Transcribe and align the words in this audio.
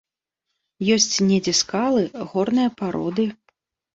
Ёсць 0.95 1.17
недзе 1.31 1.53
скалы, 1.59 2.01
горныя 2.31 2.69
пароды. 2.79 3.29